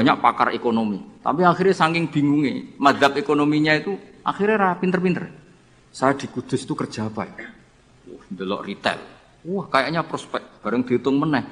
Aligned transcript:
banyak 0.00 0.16
pakar 0.24 0.48
ekonomi. 0.56 1.20
Tapi 1.20 1.44
akhirnya 1.44 1.76
saking 1.76 2.08
bingungnya, 2.08 2.72
madhab 2.80 3.12
ekonominya 3.20 3.76
itu 3.76 4.00
akhirnya 4.24 4.72
pinter-pinter. 4.80 5.28
Saya 5.92 6.16
di 6.16 6.24
Kudus 6.24 6.64
itu 6.64 6.72
kerja 6.72 7.12
apa 7.12 7.28
ya? 7.28 7.52
Wah, 8.08 8.24
delok 8.32 8.64
retail. 8.64 9.00
Wah, 9.44 9.68
kayaknya 9.68 10.00
prospek. 10.06 10.64
Bareng 10.64 10.80
dihitung 10.86 11.20
meneh. 11.20 11.44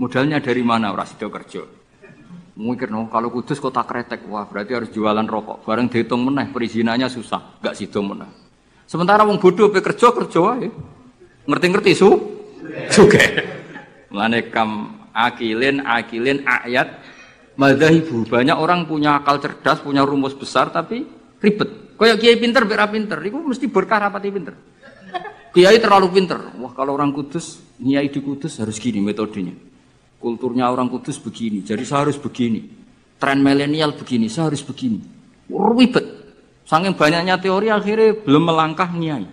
Modalnya 0.00 0.40
dari 0.40 0.64
mana 0.64 0.96
ora 0.96 1.04
sida 1.04 1.28
kerja? 1.28 1.60
Mungkin 2.56 2.88
no, 2.88 3.12
kalau 3.12 3.28
Kudus 3.28 3.60
kota 3.60 3.84
kretek, 3.84 4.24
wah 4.30 4.48
berarti 4.48 4.72
harus 4.72 4.88
jualan 4.88 5.26
rokok. 5.28 5.68
Bareng 5.68 5.92
dihitung 5.92 6.24
meneh, 6.24 6.48
perizinannya 6.48 7.12
susah, 7.12 7.60
gak 7.60 7.76
sido 7.76 8.00
meneh. 8.00 8.30
Sementara 8.88 9.22
wong 9.28 9.36
bodoh 9.36 9.68
pe 9.68 9.84
kerja 9.84 10.10
kerja 10.10 10.38
wae. 10.40 10.66
Ngerti-ngerti 11.44 11.92
su? 11.92 12.10
Juga. 12.90 13.22
Mulane 14.10 14.50
kam 14.50 14.98
akilin 15.14 15.82
akilin 15.82 16.42
ayat 16.46 16.88
madhahibu. 17.60 18.24
Banyak 18.24 18.56
orang 18.56 18.88
punya 18.88 19.20
akal 19.20 19.36
cerdas, 19.36 19.84
punya 19.84 20.00
rumus 20.00 20.32
besar 20.32 20.72
tapi 20.72 21.04
ribet. 21.44 21.92
Kayak 22.00 22.16
kiai 22.16 22.36
pinter, 22.40 22.64
bera 22.64 22.88
pinter. 22.88 23.20
Itu 23.20 23.44
mesti 23.44 23.68
berkah 23.68 24.08
rapati 24.08 24.28
pinter. 24.32 24.56
Kiai 25.52 25.76
terlalu 25.76 26.08
pinter. 26.08 26.40
Wah 26.56 26.72
kalau 26.72 26.96
orang 26.96 27.12
kudus, 27.12 27.60
kiai 27.76 28.08
di 28.08 28.20
kudus 28.24 28.56
harus 28.64 28.80
gini 28.80 29.04
metodenya. 29.04 29.52
Kulturnya 30.16 30.72
orang 30.72 30.88
kudus 30.88 31.20
begini, 31.20 31.64
jadi 31.64 31.80
saya 31.84 32.08
harus 32.08 32.16
begini. 32.20 32.64
Tren 33.20 33.40
milenial 33.40 33.96
begini, 33.96 34.32
saya 34.32 34.48
harus 34.48 34.64
begini. 34.64 35.00
Ribet. 35.48 36.06
Saking 36.64 36.94
banyaknya 36.94 37.36
teori 37.40 37.68
akhirnya 37.68 38.16
belum 38.24 38.48
melangkah 38.48 38.88
niai. 38.94 39.26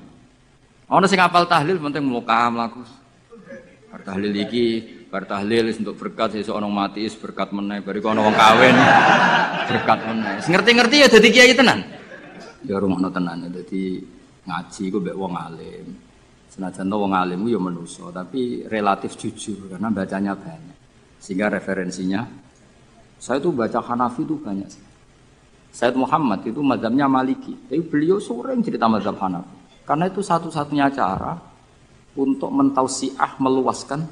Ono 0.88 1.05
sing 1.05 1.19
apal 1.19 1.45
tahlil 1.45 1.77
penting 1.77 2.03
muka 2.07 2.47
mlaku. 2.47 2.81
Tahlil 4.07 4.31
iki, 4.31 4.66
bar 5.07 5.23
tahlil 5.23 5.71
untuk 5.71 5.95
berkat 5.95 6.35
sesuk 6.35 6.55
ono 6.55 6.67
mati 6.67 7.07
is 7.07 7.16
berkat 7.16 7.55
meneh, 7.55 7.79
bariku 7.79 8.11
ono 8.11 8.27
wong 8.27 8.35
kawin 8.35 8.75
berkat 9.71 9.99
meneh. 10.03 10.35
ngerti-ngerti 10.43 10.95
ya 10.99 11.07
dadi 11.07 11.30
kiai 11.31 11.55
tenan. 11.55 11.80
Ya 12.67 12.75
rumono 12.75 13.08
tenan 13.08 13.47
ya 13.47 13.50
dadi 13.50 14.03
ngaji 14.44 14.83
ku 14.91 14.97
mbek 15.00 15.16
wong 15.16 15.33
alim. 15.35 15.88
Senajan 16.52 16.91
wong 16.91 17.13
alim 17.16 17.39
ya 17.47 17.59
manusa, 17.59 18.11
tapi 18.11 18.67
relatif 18.67 19.16
jujur 19.16 19.72
karena 19.72 19.88
bacanya 19.91 20.33
banyak. 20.35 20.78
Sehingga 21.23 21.52
referensinya 21.52 22.28
saya 23.17 23.41
tuh 23.41 23.55
baca 23.55 23.81
Hanafi 23.81 24.22
itu 24.22 24.38
banyak 24.38 24.69
sih. 24.69 24.83
Said 25.73 25.94
Muhammad 25.94 26.45
itu 26.45 26.61
mazhabnya 26.61 27.05
Maliki. 27.05 27.53
Tapi 27.69 27.81
beliau 27.85 28.17
sering 28.22 28.61
cerita 28.66 28.89
mazhab 28.89 29.17
Hanafi. 29.17 29.85
Karena 29.85 30.09
itu 30.09 30.22
satu-satunya 30.22 30.89
cara 30.94 31.38
untuk 32.17 32.50
mentausiah 32.50 33.38
meluaskan 33.38 34.05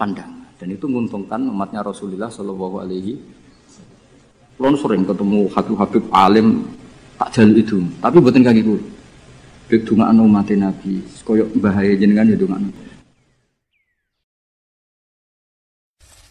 pandangan. 0.00 0.56
Dan 0.56 0.72
itu 0.72 0.88
menguntungkan 0.88 1.44
umatnya 1.44 1.84
Rasulullah 1.84 2.32
Shallallahu 2.32 2.76
Alaihi 2.80 3.20
Wasallam. 4.56 4.80
sering 4.80 5.04
ketemu 5.04 5.40
Habib-Habib 5.52 6.04
alim 6.08 6.64
tak 7.20 7.36
jalan 7.36 7.52
itu, 7.60 7.84
tapi 8.00 8.16
buatin 8.16 8.44
kaki 8.44 8.64
gue. 8.64 8.80
Bik 9.68 9.84
dunga 9.84 10.08
anu 10.08 10.24
mati 10.24 10.56
Nabi, 10.56 11.04
koyok 11.20 11.52
bahaya 11.60 11.92
jenengan 11.94 12.32
ya 12.32 12.36
dunga 12.40 12.56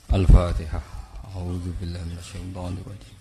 Al-Fatihah. 0.09 0.85
A'udzu 1.29 1.69
billahi 1.77 2.01
minasyaitonir 2.09 2.81
rajim. 2.81 3.17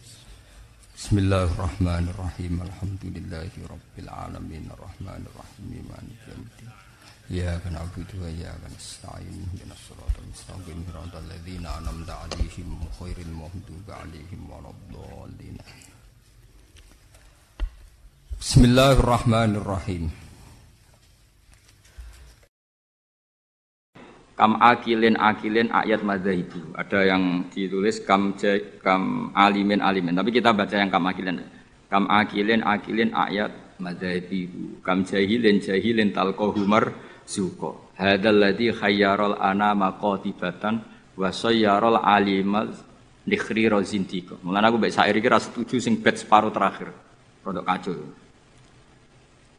Bismillahirrahmanirrahim. 0.96 2.64
Alhamdulillahi 2.64 3.60
rabbil 3.68 4.10
alamin 4.10 4.64
arrahmanirrahim 4.72 5.84
maliki. 5.84 6.88
Iyyaka 7.28 7.69
na'budu 7.69 8.25
wa 8.25 8.28
iyyaka 8.33 8.67
nasta'in. 8.73 9.28
Ihdinas 9.28 9.81
siratal 9.84 10.27
mustaqim. 10.28 10.78
Siratal 10.87 11.27
ladzina 11.28 11.69
an'amta 11.77 12.14
'alaihim 12.25 12.69
ghairil 12.97 13.33
maghdubi 13.37 13.91
'alaihim 13.92 14.41
waladdallin. 14.48 15.56
Bismillahirrahmanirrahim. 18.39 20.29
kam 24.39 24.55
akilin 24.63 25.18
akilin 25.18 25.67
ayat 25.74 26.07
madzahibu. 26.07 26.79
Ada 26.79 27.11
yang 27.11 27.51
ditulis 27.51 27.98
kam 28.07 28.39
kam 28.86 29.35
alimin 29.35 29.83
alimin. 29.83 30.14
Tapi 30.14 30.30
kita 30.30 30.55
baca 30.55 30.79
yang 30.79 30.95
kam 30.95 31.11
akilin. 31.11 31.42
Kam 31.91 32.07
akilin 32.07 32.63
akilin 32.63 33.11
ayat 33.11 33.51
madzahibu. 33.78 34.83
Kam 34.83 35.02
jahilin 35.02 35.62
jahilin 35.62 36.11
talqahumar 36.12 36.92
zuko. 37.24 37.90
Hadzal 37.98 38.39
ladzi 38.39 38.70
khayyaral 38.74 39.39
anama 39.39 39.94
qatibatan 39.98 40.83
wa 41.18 41.28
sayyaral 41.30 41.98
alimal 41.98 42.70
dikhri 43.27 43.67
rozintika. 43.67 44.38
Mulane 44.44 44.70
aku 44.70 44.77
mbek 44.78 44.94
sair 44.94 45.14
iki 45.17 45.28
ra 45.30 45.38
setuju 45.42 45.83
sing 45.83 45.98
bet 45.98 46.18
separuh 46.20 46.55
terakhir. 46.55 46.94
Produk 47.42 47.64
kacau. 47.64 47.94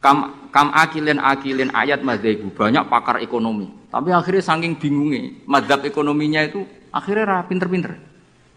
Kam 0.00 0.48
kam 0.48 0.72
akilin 0.72 1.20
akilin 1.20 1.68
ayat 1.76 2.00
madzahibu. 2.00 2.52
Banyak 2.56 2.88
pakar 2.88 3.20
ekonomi 3.20 3.80
tapi 3.90 4.14
akhirnya 4.14 4.42
saking 4.46 4.78
bingungnya, 4.78 5.42
madhab 5.50 5.82
ekonominya 5.82 6.46
itu 6.46 6.62
akhirnya 6.94 7.26
ra 7.26 7.38
pinter-pinter. 7.42 7.98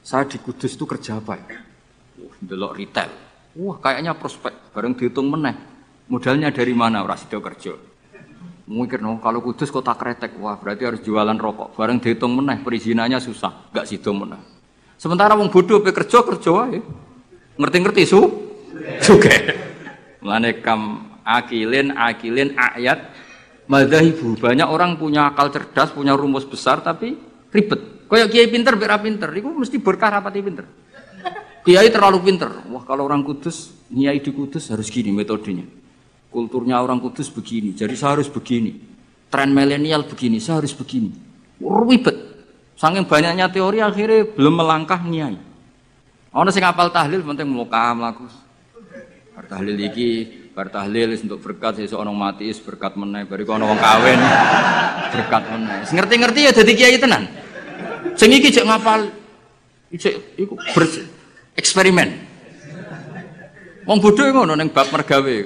Saya 0.05 0.29
di 0.29 0.37
Kudus 0.37 0.77
itu 0.77 0.85
kerja 0.85 1.17
apa 1.17 1.33
ya? 1.41 1.57
Delok 2.37 2.77
retail. 2.77 3.09
Wah, 3.53 3.77
kayaknya 3.77 4.17
prospek. 4.17 4.73
Bareng 4.73 4.97
dihitung 4.97 5.29
meneh. 5.29 5.53
Modalnya 6.09 6.49
dari 6.49 6.73
mana 6.73 7.05
ora 7.05 7.13
sida 7.13 7.37
kerja? 7.37 7.77
Mungkin 8.63 8.99
no, 9.03 9.19
kalau 9.19 9.43
Kudus 9.43 9.69
kota 9.69 9.91
kretek, 9.93 10.39
wah 10.39 10.55
berarti 10.55 10.87
harus 10.87 11.01
jualan 11.03 11.35
rokok. 11.35 11.75
Bareng 11.75 11.99
dihitung 11.99 12.33
meneh, 12.33 12.63
perizinannya 12.63 13.19
susah, 13.19 13.69
gak 13.75 13.85
sida 13.85 14.09
meneh. 14.15 14.39
Sementara 14.97 15.35
wong 15.35 15.51
bodoh 15.51 15.83
pe 15.83 15.91
kerja 15.91 16.23
kerja 16.23 16.49
wae. 16.49 16.79
Ngerti-ngerti 17.59 18.03
su? 18.07 18.21
Juga. 19.03 19.29
Mulane 20.23 20.63
kam 20.63 21.11
akilin 21.27 21.91
akilin 21.93 22.55
ayat 22.55 23.11
madhahibu. 23.67 24.39
Banyak 24.39 24.67
orang 24.67 24.95
punya 24.95 25.29
akal 25.29 25.51
cerdas, 25.51 25.91
punya 25.91 26.15
rumus 26.15 26.47
besar 26.47 26.79
tapi 26.79 27.19
ribet. 27.51 28.07
Kayak 28.07 28.29
kiai 28.31 28.47
pinter, 28.47 28.73
bera 28.79 28.95
pinter. 29.01 29.27
Itu 29.35 29.51
mesti 29.51 29.77
berkah 29.81 30.19
rapati 30.19 30.39
pinter. 30.39 30.65
Kiai 31.63 31.87
terlalu 31.87 32.19
pinter. 32.27 32.51
Wah 32.67 32.83
kalau 32.83 33.07
orang 33.07 33.23
kudus, 33.23 33.71
kiai 33.87 34.19
di 34.19 34.31
kudus 34.35 34.67
harus 34.71 34.91
gini 34.91 35.15
metodenya. 35.15 35.63
Kulturnya 36.27 36.83
orang 36.83 36.99
kudus 36.99 37.29
begini, 37.31 37.77
jadi 37.77 37.93
saya 37.93 38.19
harus 38.19 38.27
begini. 38.27 38.75
Tren 39.31 39.53
milenial 39.53 40.03
begini, 40.03 40.41
saya 40.43 40.59
harus 40.59 40.73
begini. 40.75 41.13
Ribet. 41.61 42.17
Saking 42.75 43.05
banyaknya 43.05 43.47
teori 43.53 43.79
akhirnya 43.79 44.27
belum 44.33 44.59
melangkah 44.59 44.99
niai. 45.05 45.37
Ono 46.33 46.49
sing 46.49 46.65
apal 46.65 46.89
tahlil 46.89 47.21
penting 47.21 47.47
muka 47.47 47.93
mlaku. 47.93 48.25
Tahlil 49.43 49.77
iki 49.77 50.09
bar 50.53 50.69
tahlil 50.69 51.17
untuk 51.17 51.41
berkat 51.41 51.81
sesuk 51.81 51.97
ana 51.97 52.13
mati 52.13 52.45
is 52.45 52.61
berkat 52.61 52.93
meneh 52.93 53.25
bariku 53.25 53.57
ana 53.57 53.65
wong 53.65 53.81
kawin 53.81 54.21
berkat 55.09 55.43
meneh 55.49 55.81
ngerti-ngerti 55.89 56.39
ya 56.45 56.51
dadi 56.53 56.73
kiai 56.77 57.01
tenan 57.01 57.25
sing 58.13 58.29
iki 58.29 58.53
cek 58.53 58.61
ngapal 58.69 59.09
cek 59.89 60.37
iku 60.37 60.53
ber 60.77 60.83
eksperimen. 61.57 62.09
Wong 63.83 63.99
bodho 63.99 64.23
ngono 64.31 64.55
ning 64.55 64.71
bab 64.71 64.87
mergawe. 64.89 65.37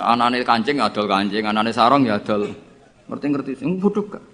Anane 0.00 0.40
kancing 0.42 0.80
adol 0.80 1.06
kancing 1.06 1.44
anane 1.46 1.70
sarong 1.70 2.08
ya 2.08 2.18
adol. 2.18 2.50
Ngerti-ngerti 3.06 3.60
sing 3.60 3.76
bodho 3.78 4.08
gak? 4.08 4.24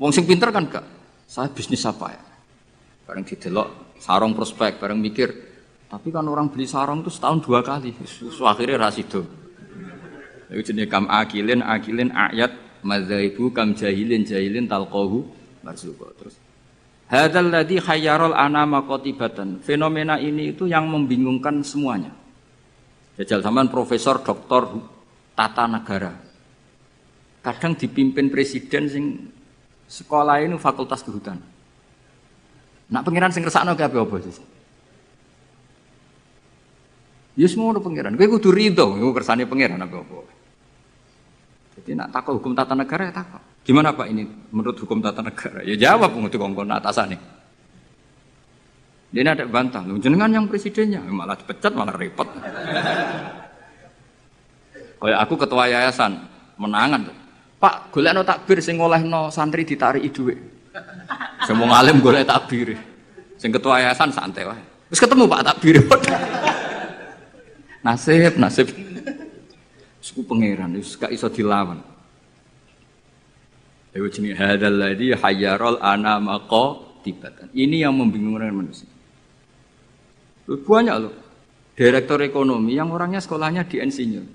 Wong 0.00 0.10
sing 0.10 0.24
pinter 0.24 0.50
kan 0.50 0.66
gak? 0.66 0.84
Saya 1.28 1.52
bisnis 1.52 1.84
apa 1.86 2.10
ya? 2.10 2.22
Bareng 3.04 3.22
didelok 3.22 4.00
sarong 4.00 4.32
prospek 4.32 4.80
bareng 4.80 4.98
mikir. 4.98 5.30
Tapi 5.86 6.08
kan 6.10 6.26
orang 6.26 6.50
beli 6.50 6.66
sarung 6.66 7.06
itu 7.06 7.12
setahun 7.12 7.44
dua 7.44 7.62
kali. 7.62 7.94
Akhirnya 8.42 8.80
rasido. 8.80 9.22
Itu 10.50 10.72
jenis 10.72 10.90
kam 10.90 11.06
akilin 11.06 11.62
akilin 11.62 12.10
ayat 12.10 12.50
madzaibu 12.82 13.54
kam 13.54 13.78
jahilin 13.78 14.26
jahilin 14.26 14.66
talqahu 14.66 15.22
marzuqa. 15.62 16.10
Terus 16.18 16.34
Hadal 17.08 17.52
ladhi 17.52 17.78
khayyarul 17.78 18.32
anama 18.32 18.82
qatibatan. 18.88 19.60
Fenomena 19.60 20.16
ini 20.16 20.56
itu 20.56 20.64
yang 20.64 20.88
membingungkan 20.88 21.60
semuanya. 21.60 22.10
Jajal 23.20 23.44
zaman 23.44 23.68
profesor 23.70 24.24
doktor 24.24 24.82
tata 25.36 25.64
negara. 25.68 26.12
Kadang 27.44 27.76
dipimpin 27.76 28.32
presiden 28.32 28.88
sing 28.88 29.04
sekolah 29.84 30.40
ini 30.40 30.56
fakultas 30.56 31.04
kehutanan. 31.04 31.44
Nak 32.88 33.02
pengiran 33.04 33.30
sing 33.30 33.44
ngersakno 33.44 33.76
ke 33.76 33.84
apa 33.84 34.16
sih? 34.24 34.44
Ya 37.34 37.50
semua 37.50 37.74
pangeran. 37.74 38.14
Kowe 38.14 38.38
kudu 38.38 38.54
rido, 38.54 38.94
iku 38.94 39.10
kersane 39.10 39.42
pangeran 39.44 39.82
apa 39.82 39.96
apa. 40.06 40.18
Jadi 41.74 41.90
nak 41.98 42.14
takut 42.14 42.38
hukum 42.38 42.54
tata 42.54 42.78
negara 42.78 43.10
ya 43.10 43.12
takut. 43.12 43.42
Gimana 43.64 43.96
Pak 43.96 44.06
ini 44.12 44.28
menurut 44.52 44.76
hukum 44.76 45.00
tata 45.00 45.24
negara? 45.24 45.64
Ya 45.64 45.72
jawab 45.74 46.12
untuk 46.12 46.36
kongkon 46.36 46.68
atasannya. 46.68 47.16
Dia 49.14 49.30
ada 49.30 49.46
bantah, 49.46 49.86
jenengan 50.02 50.26
yang 50.26 50.44
presidennya 50.50 50.98
malah 51.06 51.38
dipecat 51.38 51.70
malah 51.70 51.94
repot. 51.94 52.26
Kayak 54.98 55.18
aku 55.22 55.34
ketua 55.38 55.70
yayasan 55.70 56.18
menangan 56.58 57.08
tuh. 57.08 57.16
Pak, 57.62 57.94
golek 57.94 58.12
no 58.12 58.26
takbir 58.26 58.58
sing 58.58 58.76
no 58.76 59.30
santri 59.30 59.62
ditarik 59.62 60.02
dhuwit. 60.10 60.36
Semua 61.46 61.78
ngalim 61.78 62.02
golek 62.02 62.26
takbir. 62.26 62.74
Sing 63.38 63.54
ketua 63.54 63.80
yayasan 63.80 64.10
santai 64.10 64.44
wae. 64.44 64.74
Wis 64.90 65.00
ketemu 65.00 65.24
Pak 65.26 65.42
Takbir. 65.42 65.76
nasib, 67.86 68.32
nasib. 68.36 68.68
Suku 70.00 70.20
pangeran 70.26 70.76
wis 70.76 70.96
gak 70.96 71.12
iso 71.12 71.28
dilawan. 71.32 71.93
Ayo 73.94 74.10
jenis 74.10 74.34
hadal 74.34 74.74
ladzi 74.74 75.14
hayyarul 75.14 75.78
anama 75.78 76.42
tibatan. 77.06 77.46
Ini 77.54 77.86
yang 77.86 77.94
membingungkan 77.94 78.50
manusia. 78.50 78.90
Banyak 80.50 80.96
loh. 80.98 81.14
Direktur 81.78 82.18
ekonomi 82.26 82.74
yang 82.74 82.90
orangnya 82.90 83.22
sekolahnya 83.22 83.66
di 83.70 83.78
insinyur. 83.78 84.26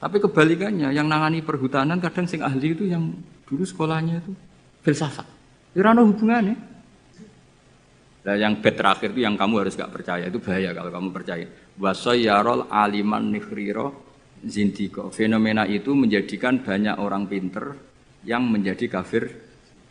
Tapi 0.00 0.16
kebalikannya, 0.20 0.92
yang 0.92 1.08
nangani 1.08 1.40
perhutanan 1.40 1.96
kadang 1.96 2.28
sing 2.28 2.44
ahli 2.44 2.76
itu 2.76 2.84
yang 2.84 3.08
dulu 3.48 3.64
sekolahnya 3.64 4.20
itu 4.20 4.32
filsafat. 4.84 5.24
Ya 5.72 5.92
hubungannya. 5.92 6.56
Nah, 8.24 8.36
yang 8.40 8.56
bed 8.60 8.76
terakhir 8.76 9.12
itu 9.12 9.20
yang 9.20 9.36
kamu 9.36 9.64
harus 9.64 9.76
gak 9.76 9.92
percaya 9.92 10.28
itu 10.32 10.40
bahaya 10.40 10.72
kalau 10.72 10.88
kamu 10.92 11.08
percaya. 11.12 11.44
Wasoyarol 11.76 12.72
aliman 12.72 13.32
nikhriro 13.32 13.88
zindiko. 14.44 15.12
Fenomena 15.12 15.68
itu 15.68 15.92
menjadikan 15.92 16.64
banyak 16.64 16.96
orang 16.96 17.28
pinter 17.28 17.76
yang 18.24 18.44
menjadi 18.44 18.88
kafir 18.88 19.30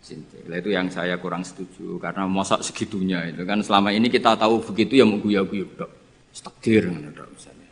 zindik. 0.04 0.44
Nah, 0.50 0.60
itu 0.60 0.70
yang 0.74 0.92
saya 0.92 1.16
kurang 1.16 1.48
setuju 1.48 1.96
karena 2.02 2.28
masa 2.28 2.60
segitunya 2.60 3.24
itu 3.32 3.48
kan 3.48 3.64
selama 3.64 3.96
ini 3.96 4.12
kita 4.12 4.36
tahu 4.36 4.60
begitu 4.74 5.00
ya 5.00 5.06
mau 5.08 5.18
guyu-guyu 5.22 5.66
dok. 5.80 5.92
Takdir 6.34 6.90
misalnya. 6.90 7.70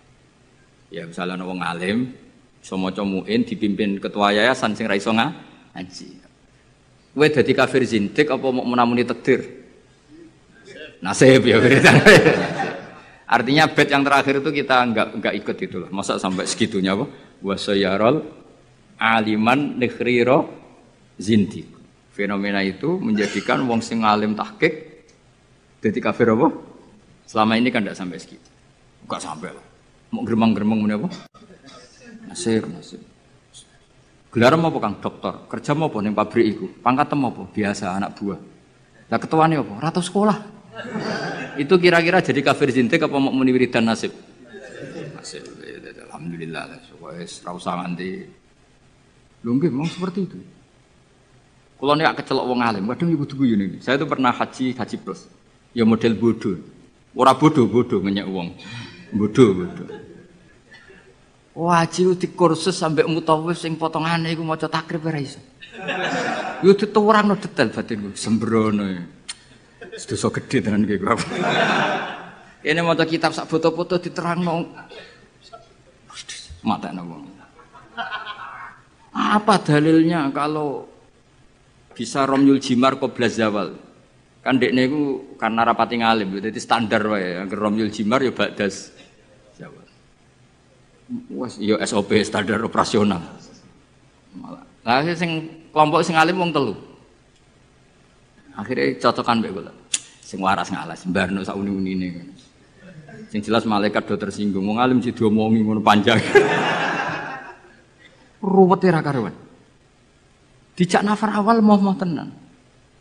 Ya 0.94 1.04
misalnya 1.10 1.44
wong 1.44 1.60
alim 1.60 2.14
semua 2.62 2.94
muin 3.02 3.42
dipimpin 3.42 3.98
ketua 3.98 4.32
yayasan 4.32 4.78
sing 4.78 4.86
ra 4.86 4.94
iso 4.94 5.12
ngaji. 5.12 6.10
Kowe 7.12 7.28
dadi 7.28 7.52
kafir 7.52 7.84
zindik 7.84 8.32
apa 8.32 8.48
mau 8.54 8.64
menamuni 8.64 9.04
takdir? 9.04 9.62
nasib 11.02 11.42
ya 11.50 11.58
Artinya 13.26 13.66
bed 13.66 13.88
yang 13.90 14.04
terakhir 14.06 14.44
itu 14.44 14.50
kita 14.54 14.76
enggak 14.86 15.08
enggak 15.18 15.34
ikut 15.40 15.58
itu 15.58 15.78
lah. 15.82 15.90
Masa 15.90 16.20
sampai 16.22 16.46
segitunya 16.46 16.94
apa? 16.94 17.08
Wasayarol 17.42 18.22
aliman 19.02 19.82
nikhriro 19.82 20.46
zinti. 21.18 21.66
Fenomena 22.14 22.62
itu 22.62 23.02
menjadikan 23.02 23.66
wong 23.66 23.82
sing 23.82 24.06
alim 24.06 24.38
tahqiq 24.38 24.92
jadi 25.82 25.98
kafir 25.98 26.30
apa? 26.38 26.54
Selama 27.26 27.58
ini 27.58 27.74
kan 27.74 27.82
enggak 27.82 27.98
sampai 27.98 28.22
segitu. 28.22 28.46
Enggak 29.02 29.26
sampai 29.26 29.50
lah. 29.50 29.66
Mau 30.14 30.22
geremang-geremang 30.22 30.78
mana 30.78 30.96
apa? 31.02 31.10
Nasib, 32.30 32.70
nasib. 32.70 33.02
Gelar 34.30 34.54
apa 34.56 34.78
kang 34.78 34.96
dokter? 35.02 35.34
Kerja 35.50 35.72
mau 35.74 35.90
apa 35.90 35.98
nih 36.06 36.14
pabrik 36.14 36.46
itu? 36.46 36.66
Pangkat 36.86 37.18
mau 37.18 37.34
apa? 37.34 37.50
Biasa 37.50 37.98
anak 37.98 38.14
buah. 38.22 38.40
Lah 39.10 39.20
ketuane 39.20 39.58
apa? 39.58 39.74
Ratu 39.82 40.06
sekolah. 40.06 40.38
Itu 41.58 41.82
kira-kira 41.82 42.22
jadi 42.22 42.40
kafir 42.46 42.70
zintik 42.70 43.02
apa 43.02 43.18
mau 43.18 43.34
muni 43.34 43.50
wiridan 43.50 43.90
nasib? 43.90 44.14
Nasib. 45.18 45.44
Alhamdulillah 46.08 46.64
lah. 46.70 46.80
Wes 47.02 47.42
ra 47.42 47.58
usah 47.58 47.82
nganti. 47.82 48.41
Lho 49.42 49.58
nggih 49.58 49.70
memang 49.74 49.90
seperti 49.90 50.30
itu. 50.30 50.38
Kalau 51.82 51.98
nek 51.98 52.14
kecelok 52.22 52.46
wong 52.46 52.62
alim, 52.62 52.86
kadang 52.94 53.10
ibu 53.10 53.26
tugu 53.26 53.50
ini. 53.50 53.82
Saya 53.82 53.98
itu 53.98 54.06
pernah 54.06 54.30
haji 54.30 54.78
haji 54.78 54.96
plus. 55.02 55.26
Ya 55.74 55.82
model 55.82 56.14
bodoh. 56.14 56.62
Ora 57.18 57.34
bodoh 57.34 57.66
bodoh 57.66 58.06
ngenyek 58.06 58.30
wong. 58.30 58.54
Bodoh 59.18 59.50
bodoh. 59.58 59.90
Wajib 61.58 62.22
di 62.22 62.30
kursus 62.32 62.78
sampai 62.78 63.04
mutawif 63.10 63.58
sing 63.58 63.76
potongane 63.82 64.30
iku 64.30 64.46
maca 64.46 64.70
takrib 64.70 65.04
ora 65.10 65.18
iso. 65.18 65.42
Yo 66.62 66.78
dituwurangno 66.78 67.34
detail 67.42 67.74
batin 67.74 68.14
sembrono. 68.14 68.86
Sedoso 69.98 70.30
gede 70.30 70.62
tenan 70.62 70.86
iki 70.86 71.02
kok. 71.02 71.18
Ini 72.62 72.80
mau 72.86 72.94
kitab 72.94 73.34
sak 73.34 73.50
foto-foto 73.50 73.98
diterangno. 73.98 74.70
Mata 76.62 76.94
wong. 76.94 77.26
Apa 79.12 79.60
dalilnya 79.60 80.32
kalau 80.32 80.88
bisa 81.92 82.24
romyul 82.24 82.64
jimar 82.64 82.96
kobra 82.96 83.28
zawal? 83.28 83.76
Kan 84.42 84.58
dek 84.58 84.74
niku 84.74 85.36
karena 85.38 85.62
rapati 85.68 86.02
ngalim, 86.02 86.40
jadi 86.40 86.58
standar 86.58 87.04
wae. 87.06 87.44
Yang 87.44 87.54
romyul 87.54 87.90
jimar 87.92 88.24
ya 88.24 88.32
bakdas 88.32 88.96
zawal. 89.60 89.86
Wes 91.36 91.60
ya 91.60 91.76
SOP 91.84 92.16
standar 92.24 92.64
operasional. 92.64 93.20
Malah. 94.32 94.64
Lah 94.82 95.04
sing 95.14 95.62
kelompok 95.70 96.02
sing 96.02 96.16
alim 96.18 96.40
wong 96.40 96.50
telu. 96.56 96.74
Akhirnya 98.56 98.96
cocokan 98.98 99.44
mbek 99.44 99.52
kula. 99.54 99.72
Sing 100.24 100.40
waras 100.40 100.72
ngalas, 100.72 101.04
mbarno 101.06 101.44
sak 101.44 101.60
uni-unine. 101.60 102.32
Sing 103.28 103.44
jelas 103.44 103.68
malaikat 103.68 104.08
do 104.08 104.16
tersinggung, 104.16 104.64
wong 104.64 104.80
alim 104.80 105.04
sing 105.04 105.12
diomongi 105.12 105.60
ngono 105.60 105.84
panjang. 105.84 106.18
Ruwet 108.42 108.82
ra 108.90 109.06
karuan. 109.06 109.34
Dijak 110.74 111.06
nafar 111.06 111.38
awal 111.38 111.62
mau-mau 111.62 111.94
tenan. 111.94 112.34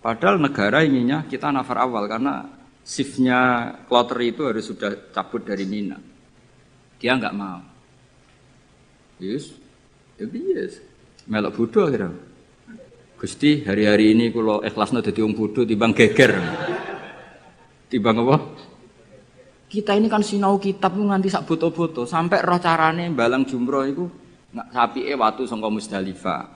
Padahal 0.01 0.37
negara 0.41 0.85
inginnya 0.85 1.25
kita 1.25 1.49
nafar 1.49 1.81
awal 1.85 2.05
karena 2.09 2.45
shiftnya 2.85 3.73
kloter 3.89 4.21
itu 4.21 4.45
harus 4.45 4.69
sudah 4.69 5.13
cabut 5.13 5.45
dari 5.45 5.65
Mina. 5.65 5.97
Dia 7.01 7.17
nggak 7.17 7.37
mau. 7.37 7.61
Yes, 9.21 9.53
ya 10.17 10.29
yes. 10.29 10.81
Melok 11.29 11.57
bodoh 11.57 11.89
akhirnya. 11.89 12.13
Gusti 13.21 13.61
hari-hari 13.69 14.17
ini 14.17 14.33
kalau 14.33 14.65
ikhlasnya 14.65 15.05
jadi 15.05 15.21
wong 15.25 15.37
bodoh 15.37 15.65
timbang 15.69 15.93
geger. 15.93 16.41
Timbang 17.93 18.17
apa? 18.25 18.37
Kita 19.71 19.93
ini 19.95 20.09
kan 20.09 20.25
sinau 20.25 20.57
kitab 20.57 20.97
nganti 20.97 21.29
sak 21.31 21.45
boto-boto 21.45 22.09
sampai 22.09 22.43
roh 22.43 22.59
carane 22.59 23.13
balang 23.13 23.47
jumroh 23.47 23.85
itu 23.87 24.05
sapi 24.51 25.07
eh 25.07 25.17
watu 25.17 25.47
songko 25.47 25.71
musdalifah. 25.71 26.47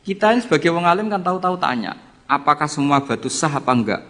Kita 0.00 0.32
ini 0.32 0.40
sebagai 0.44 0.72
wong 0.72 0.88
alim 0.88 1.12
kan 1.12 1.20
tahu-tahu 1.20 1.60
tanya, 1.60 1.96
apakah 2.24 2.68
semua 2.68 3.04
batu 3.04 3.28
sah 3.28 3.52
apa 3.52 3.72
enggak? 3.72 4.02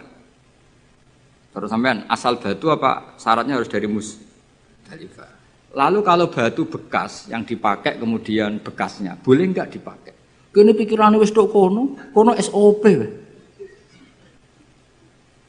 Terus 1.51 1.67
sampean 1.67 2.07
asal 2.07 2.39
batu 2.39 2.71
apa 2.71 3.15
syaratnya 3.19 3.59
harus 3.59 3.67
dari 3.67 3.87
musdalifah. 3.87 5.31
Lalu 5.71 5.99
kalau 6.03 6.27
batu 6.27 6.67
bekas 6.67 7.31
yang 7.31 7.47
dipakai 7.47 7.95
kemudian 7.99 8.59
bekasnya 8.59 9.15
boleh 9.19 9.47
enggak 9.47 9.71
dipakai? 9.71 10.13
Kene 10.51 10.75
pikirane 10.75 11.15
wis 11.15 11.31
tok 11.31 11.47
kono, 11.47 12.11
kono 12.11 12.35
SOP. 12.35 12.83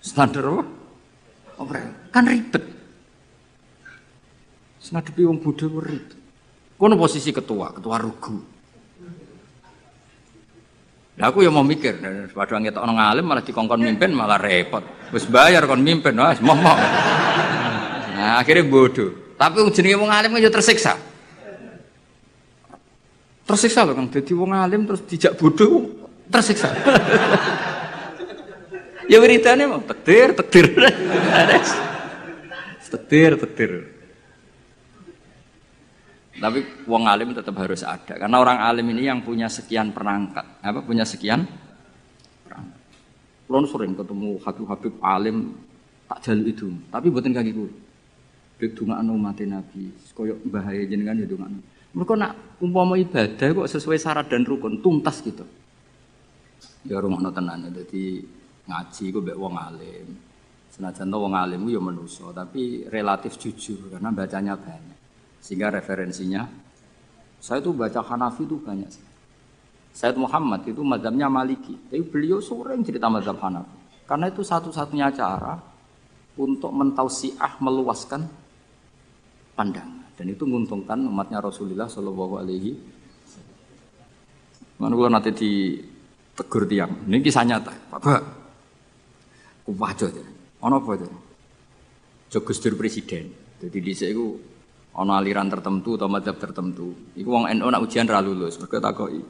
Standar 0.02 0.46
apa? 0.46 0.62
Apa? 1.58 1.74
Kan 2.14 2.26
ribet. 2.26 2.62
Ngadepi 4.92 5.22
wong 5.24 5.38
bodho 5.42 5.78
ribet. 5.82 6.21
Kono 6.82 6.98
posisi 6.98 7.30
ketua, 7.30 7.70
ketua 7.70 7.94
rugu. 7.94 8.42
Lah 11.14 11.30
aku 11.30 11.46
ya 11.46 11.50
mau 11.54 11.62
mikir, 11.62 12.02
padha 12.34 12.58
ngetok 12.58 12.82
nang 12.82 12.98
alim 12.98 13.22
malah 13.22 13.38
dikongkon 13.38 13.78
mimpin 13.78 14.10
malah 14.10 14.34
repot. 14.34 14.82
Wis 15.14 15.22
bayar 15.30 15.62
kon 15.70 15.78
mimpin, 15.78 16.18
wis 16.18 16.42
momok. 16.42 16.74
Nah, 18.18 18.42
akhirnya 18.42 18.66
bodoh. 18.66 19.14
Tapi 19.38 19.62
jenenge 19.70 19.94
wong 19.94 20.10
alim 20.10 20.34
ya 20.42 20.50
tersiksa. 20.50 20.98
Tersiksa 23.46 23.86
loh 23.86 23.94
Kang, 23.94 24.10
jadi 24.10 24.34
wong 24.34 24.50
alim 24.50 24.82
terus 24.82 25.06
dijak 25.06 25.38
bodoh 25.38 25.86
tersiksa. 26.34 26.66
ya 29.12 29.22
wiridane 29.22 29.70
mau 29.70 29.86
tektir, 29.86 30.34
tektir. 30.34 30.66
tektir, 32.90 33.30
tektir. 33.38 33.91
Tapi 36.42 36.58
wong 36.90 37.06
alim 37.06 37.30
tetap 37.30 37.54
harus 37.54 37.86
ada 37.86 38.18
karena 38.18 38.42
orang 38.42 38.58
alim 38.66 38.90
ini 38.90 39.06
yang 39.06 39.22
punya 39.22 39.46
sekian 39.46 39.94
perangkat, 39.94 40.42
apa 40.58 40.82
punya 40.82 41.06
sekian 41.06 41.46
perangkat. 42.42 42.82
Kulon 43.46 43.64
sering 43.70 43.94
ketemu 43.94 44.42
habib-habib 44.42 44.94
alim 44.98 45.54
tak 46.10 46.18
jaluk 46.26 46.50
itu, 46.50 46.66
tapi 46.90 47.14
buatin 47.14 47.30
kaki 47.30 47.50
gue. 47.54 47.70
Bek 48.58 48.74
anu 48.90 49.14
mati 49.14 49.46
Nabi, 49.46 49.94
koyok 50.18 50.42
bahaya 50.50 50.82
jenengan 50.82 51.22
ya 51.22 51.30
dongakno. 51.30 51.62
Mereka 51.94 52.14
nak 52.18 52.58
umpama 52.58 52.98
ibadah 52.98 53.48
kok 53.62 53.70
sesuai 53.70 54.02
syarat 54.02 54.26
dan 54.26 54.42
rukun 54.42 54.82
tuntas 54.82 55.22
gitu. 55.22 55.46
Ya 56.82 56.98
rumah 56.98 57.22
tenan 57.30 57.70
jadi 57.70 58.18
ngaji 58.66 59.04
gue 59.14 59.22
bek 59.30 59.38
wong 59.38 59.54
alim. 59.54 60.06
Senajan 60.74 61.06
wong 61.06 61.38
alim 61.38 61.62
ya 61.70 61.78
menuso, 61.78 62.34
tapi 62.34 62.82
relatif 62.90 63.38
jujur 63.38 63.94
karena 63.94 64.10
bacanya 64.10 64.58
banyak. 64.58 65.01
Sehingga 65.42 65.74
referensinya 65.74 66.46
saya 67.42 67.58
tuh 67.58 67.74
baca 67.74 67.98
Hanafi 67.98 68.46
itu 68.46 68.56
banyak 68.62 68.88
sih. 68.88 69.04
Said 69.92 70.16
Muhammad 70.16 70.64
itu 70.64 70.80
mazhabnya 70.80 71.28
Maliki, 71.28 71.76
tapi 71.90 72.00
beliau 72.06 72.40
sering 72.40 72.80
cerita 72.86 73.10
mazhab 73.10 73.36
Hanafi. 73.42 74.06
Karena 74.06 74.30
itu 74.30 74.40
satu-satunya 74.40 75.10
cara 75.12 75.58
untuk 76.38 76.72
mentausiah 76.72 77.60
meluaskan 77.60 78.24
pandangan 79.52 80.16
dan 80.16 80.26
itu 80.32 80.48
menguntungkan 80.48 80.96
umatnya 81.04 81.44
Rasulullah 81.44 81.90
Shallallahu 81.90 82.34
Alaihi 82.40 82.72
Mana 84.80 84.98
kalau 84.98 85.14
nanti 85.14 85.30
di 85.30 85.78
tegur 86.34 86.66
tiang, 86.66 87.06
ini 87.06 87.22
kisah 87.22 87.46
nyata, 87.46 87.70
Bapak, 87.86 88.18
kuwajo 89.62 90.10
aja. 90.10 90.22
Ono 90.58 90.82
apa 90.82 90.90
itu? 90.98 91.06
Jogus 92.34 92.58
presiden. 92.58 93.30
Jadi 93.62 93.78
di 93.78 93.92
itu 93.94 94.42
ono 94.92 95.12
aliran 95.16 95.48
tertentu 95.48 95.96
atau 95.96 96.08
madhab 96.08 96.36
tertentu. 96.36 96.92
Iku 97.16 97.28
wong 97.28 97.48
NU 97.56 97.66
nak 97.72 97.80
ujian 97.80 98.04
ra 98.04 98.20
lulus. 98.20 98.60
Mergo 98.60 98.76
takoki. 98.76 99.22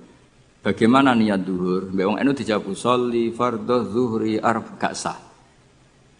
Bagaimana 0.63 1.15
niat 1.15 1.43
duhur? 1.43 1.91
Mbak 1.91 2.07
wong 2.07 2.19
NU 2.23 2.33
dijawab 2.35 2.71
sholli 2.75 3.35
fardhu 3.35 3.77
zuhri 3.91 4.39
arf 4.39 4.79
gak 4.79 4.95
sah. 4.95 5.19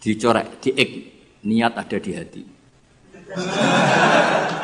Dicorek, 0.03 0.59
diik 0.59 0.91
niat 1.47 1.79
ada 1.79 1.97
di 1.99 2.11
hati. 2.11 2.43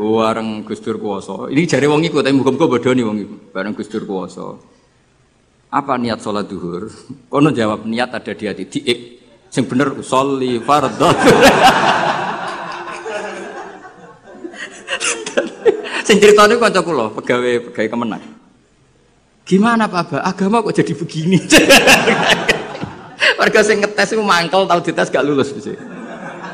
Bareng 0.00 0.64
Gus 0.64 0.80
Dur 0.80 0.96
kuwasa. 0.96 1.52
Ini 1.52 1.68
jari 1.68 1.84
wong 1.84 2.00
iku 2.08 2.24
tapi 2.24 2.32
muga-muga 2.32 2.72
bodoni 2.72 3.04
wong 3.04 3.18
iku. 3.20 3.36
Bareng 3.52 3.76
Gus 3.76 3.92
Dur 3.92 4.08
kuwasa. 4.08 4.56
Apa 5.70 6.00
niat 6.00 6.24
sholat 6.24 6.48
duhur? 6.48 6.88
Kono 7.28 7.52
jawab 7.52 7.84
niat 7.84 8.16
ada 8.16 8.32
di 8.32 8.44
hati. 8.48 8.64
Diik 8.64 8.98
sing 9.52 9.68
bener 9.68 10.00
sholli 10.00 10.56
fardhu. 10.56 11.04
Sing 16.10 16.18
ceritane 16.18 16.58
kanca 16.58 16.82
kula, 16.82 17.06
pegawai 17.14 17.70
pegawai 17.70 17.86
kemenang. 17.86 18.22
Gimana 19.46 19.86
Pak 19.86 20.02
Ba? 20.10 20.18
Agama 20.26 20.58
kok 20.58 20.74
jadi 20.74 20.90
begini? 20.90 21.38
Warga 23.38 23.62
sing 23.62 23.78
ngetes 23.78 24.18
itu 24.18 24.18
mangkel 24.18 24.66
tahu 24.66 24.82
dites 24.82 25.06
gak 25.06 25.22
lulus 25.22 25.54
bisa. 25.54 25.78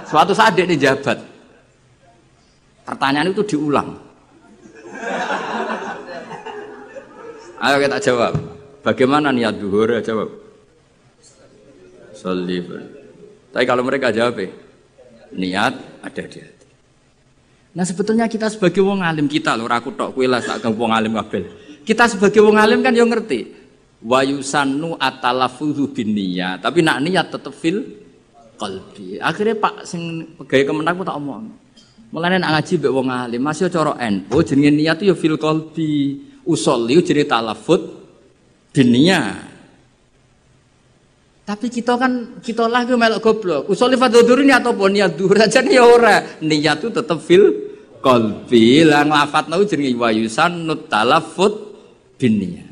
Suatu 0.04 0.36
saat 0.36 0.52
dia 0.60 0.68
ini 0.68 0.76
jabat. 0.76 1.24
Pertanyaan 2.84 3.32
itu 3.32 3.56
diulang. 3.56 3.96
Ayo 7.56 7.76
kita 7.80 7.96
jawab. 8.12 8.36
Bagaimana 8.84 9.32
niat 9.32 9.56
duhur? 9.56 9.88
Ya 9.88 10.04
jawab. 10.04 10.36
Salibun. 12.12 12.92
Tapi 13.56 13.64
kalau 13.64 13.80
mereka 13.80 14.12
jawab, 14.12 14.36
niat 15.32 15.74
ada 16.04 16.22
di 16.28 16.38
hati. 16.44 16.55
Nah 17.76 17.84
sebetulnya 17.84 18.24
kita 18.24 18.48
sebagai 18.48 18.80
wong 18.80 19.04
alim 19.04 19.28
kita 19.28 19.52
loh, 19.52 19.68
aku 19.68 19.92
tok 19.92 20.16
kue 20.16 20.24
lah 20.24 20.40
tak 20.40 20.64
wong 20.64 20.96
alim 20.96 21.12
kabel. 21.20 21.44
Kita 21.84 22.08
sebagai 22.08 22.40
wong 22.40 22.56
alim 22.56 22.80
kan 22.80 22.96
yang 22.96 23.12
ngerti. 23.12 23.52
Wayusanu 24.00 24.96
atalafuzu 24.96 25.92
bin 25.92 26.16
niat, 26.16 26.64
tapi 26.64 26.80
nak 26.80 27.04
niat 27.04 27.28
tetep 27.28 27.52
fil 27.52 27.84
kalbi. 28.56 29.20
Akhirnya 29.20 29.60
Pak 29.60 29.84
sing 29.84 30.24
pegawai 30.40 30.72
kemenang 30.72 31.04
tak 31.04 31.16
omong. 31.20 31.52
Mulane 32.16 32.40
nak 32.40 32.56
ngaji 32.56 32.72
mbek 32.80 32.92
wong 32.96 33.08
alim, 33.12 33.40
masih 33.44 33.68
cara 33.68 33.92
NU 34.08 34.38
jenenge 34.40 34.70
niat 34.72 34.98
ya 35.04 35.12
fil 35.12 35.36
qalbi. 35.36 36.24
Usolli 36.48 36.96
jenenge 37.04 37.28
talafut 37.28 37.82
dunia. 38.72 39.52
Tapi 41.46 41.70
kita 41.70 41.94
kan 41.94 42.42
kita 42.42 42.66
lah 42.66 42.82
itu 42.82 42.98
melok 42.98 43.22
goblok. 43.22 43.70
Usolli 43.70 43.94
fadhudur 43.94 44.42
ini 44.42 44.50
atau 44.50 44.74
pun 44.74 44.90
niat 44.90 45.14
duhur 45.14 45.38
aja 45.38 45.62
nih 45.62 45.78
ya 45.78 45.86
ora. 45.86 46.42
Niat 46.42 46.82
itu 46.82 46.90
tetap 46.90 47.22
fil 47.22 47.54
qalbi. 48.02 48.82
Lah 48.82 49.06
nglafatno 49.06 49.62
jenenge 49.62 49.94
wa 49.94 50.10
yusannut 50.10 50.90
talafut 50.90 51.54
dunia. 52.18 52.66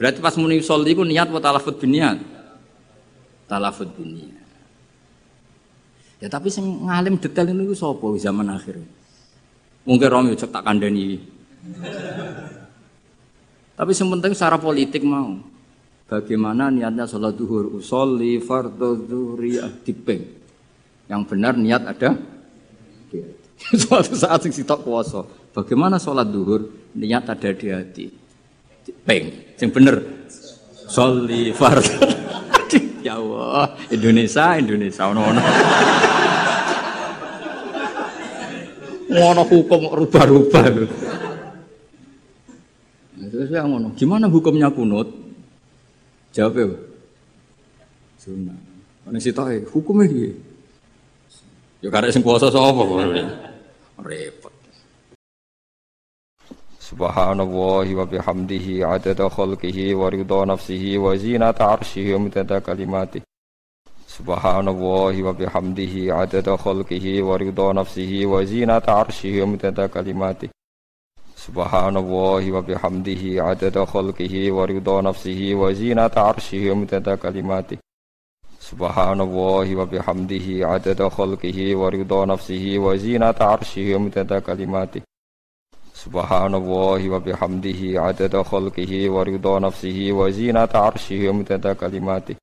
Berarti 0.00 0.24
pas 0.24 0.32
muni 0.40 0.64
usolli 0.64 0.96
ku 0.96 1.04
niat 1.04 1.28
wa 1.28 1.44
talafut 1.44 1.76
dunia. 1.76 2.16
Talafut 3.44 3.92
dunia. 3.92 4.32
Ya 6.16 6.32
tapi 6.32 6.48
sing 6.48 6.88
ngalim 6.88 7.20
detail 7.20 7.52
ini 7.52 7.68
sapa 7.76 8.08
zaman 8.16 8.48
akhir. 8.48 8.80
Mungkin 9.84 10.08
Romi 10.08 10.32
cek 10.32 10.48
tak 10.48 10.64
kandani. 10.64 11.20
tapi 13.76 13.92
yang 13.92 14.32
secara 14.32 14.56
politik 14.56 15.04
mau. 15.04 15.36
Bagaimana 16.06 16.70
niatnya 16.70 17.02
sholat 17.02 17.34
duhur 17.34 17.66
usolli 17.74 18.38
fardhu 18.38 18.94
zuhri 19.10 19.58
dipeng. 19.82 20.22
Yang 21.10 21.22
benar 21.26 21.58
niat 21.58 21.82
ada 21.82 22.14
Suatu 23.82 24.14
saat 24.14 24.38
sing 24.46 24.54
sitok 24.54 24.86
kuasa. 24.86 25.26
Bagaimana 25.50 25.98
sholat 25.98 26.30
duhur 26.30 26.70
niat 26.94 27.26
ada 27.26 27.50
di 27.50 27.66
hati. 27.74 28.06
Peng. 29.02 29.58
Yang 29.58 29.70
bener. 29.74 29.96
Sholli 30.86 31.50
fardhu. 31.50 32.06
ya 33.06 33.18
Allah, 33.18 33.74
Indonesia, 33.90 34.54
Indonesia 34.54 35.10
ono-ono. 35.10 35.42
Ngono 39.10 39.42
hukum 39.50 39.82
rubah-rubah. 39.90 40.64
Nah, 43.18 43.26
terus 43.26 43.50
ya 43.50 43.66
ngono. 43.66 43.90
Gimana 43.98 44.30
hukumnya 44.30 44.70
kunut? 44.70 45.25
Jawab 46.36 46.52
ya. 46.60 46.68
Sunnah. 48.20 48.58
Ana 49.08 49.16
sitoke 49.16 49.64
hukumnya 49.72 50.04
dia. 50.04 50.36
Ya 51.80 51.88
karek 51.88 52.12
sing 52.12 52.20
kuasa 52.20 52.52
sapa 52.52 52.84
Repot. 54.04 54.52
Subhanallahi 56.76 57.96
wa 57.96 58.04
bihamdihi 58.04 58.84
adada 58.84 59.32
khalqihi 59.32 59.96
wa 59.96 60.12
ridha 60.12 60.44
nafsihi 60.44 61.00
wa 61.00 61.16
zinata 61.16 61.72
arshihi 61.72 62.12
wa 62.12 62.20
midada 62.28 62.60
kalimatihi. 62.60 63.24
Subhanallahi 64.04 65.24
wa 65.24 65.32
bihamdihi 65.32 66.12
adada 66.12 66.54
khalqihi 66.60 67.24
wa 67.24 67.40
ridha 67.40 67.72
nafsihi 67.72 68.28
wa 68.28 68.44
zinata 68.44 68.92
arshihi 68.92 69.40
wa 69.40 69.48
midada 69.56 69.88
kalimatihi. 69.88 70.52
Subhanallahi 71.46 72.50
wa 72.50 72.60
bihamdihi 72.60 73.38
adada 73.38 73.86
khalqihi 73.86 74.50
wa 74.50 74.66
ridha 74.66 74.98
nafsihi 74.98 75.54
wa 75.54 75.70
zinata 75.70 76.26
arshihi 76.26 76.70
wa 76.70 76.76
midada 76.82 77.14
kalimatihi. 77.16 77.78
Subhanallahi 78.58 79.78
wa 79.78 79.86
bihamdihi 79.86 80.66
adada 80.66 81.06
khalqihi 81.06 81.78
wa 81.78 81.86
ridha 81.86 82.26
nafsihi 82.26 82.82
wa 82.82 82.96
zinata 82.98 83.46
arshihi 83.46 83.94
wa 83.94 84.00
midada 84.00 84.40
kalimatihi. 84.42 85.04
Subhanallahi 85.94 87.14
wa 87.14 87.22
bihamdihi 87.22 87.94
adada 87.94 88.42
khalqihi 88.42 89.06
wa 89.06 89.22
ridha 89.22 89.54
nafsihi 89.62 90.10
wa 90.10 90.26
zinata 90.26 90.82
arshihi 90.82 91.30
wa 91.30 91.74
kalimatihi. 91.78 92.42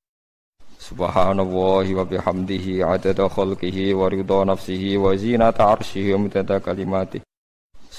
Subhanallahi 0.79 1.91
wa 1.91 2.07
bihamdihi 2.07 2.79
adada 2.87 3.27
khalqihi 3.27 3.91
wa 3.91 4.07
ridha 4.07 4.45
nafsihi 4.47 4.95
wa 4.95 5.11
zinata 5.19 5.75
arshihi 5.75 6.15
wa 6.15 6.59
kalimatihi. 6.63 7.32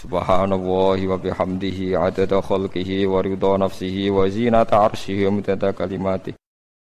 Subhanallahi 0.05 1.09
wa 1.09 1.17
bihamdihi 1.17 1.97
adada 1.97 2.45
khalqihi 2.45 3.09
wa 3.09 3.25
ridha 3.25 3.57
nafsihi 3.57 4.13
wa 4.13 4.29
zinata 4.29 4.85
arshihi 4.85 5.25
wa 5.25 5.33
midada 5.33 5.73
kalimatihi. 5.73 6.37